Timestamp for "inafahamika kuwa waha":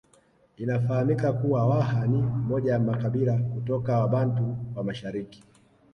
0.57-2.07